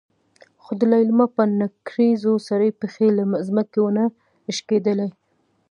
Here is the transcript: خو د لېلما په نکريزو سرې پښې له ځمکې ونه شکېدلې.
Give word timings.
خو 0.63 0.71
د 0.79 0.81
لېلما 0.91 1.25
په 1.35 1.43
نکريزو 1.61 2.33
سرې 2.47 2.69
پښې 2.79 3.07
له 3.17 3.23
ځمکې 3.47 3.79
ونه 3.81 4.03
شکېدلې. 4.57 5.09